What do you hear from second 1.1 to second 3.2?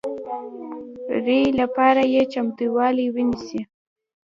ري لپاره یې چمتوالی